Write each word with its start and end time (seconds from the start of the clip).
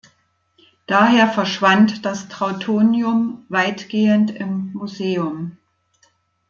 Daher 0.87 1.27
verschwand 1.29 2.05
das 2.07 2.27
Trautonium 2.27 3.45
weitgehend 3.49 4.31
im 4.31 4.73
Museum. 4.73 5.57